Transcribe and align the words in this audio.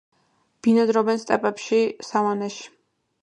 ბინადრობენ 0.67 1.19
სტეპებში, 1.25 1.83
სავანებში. 2.09 2.67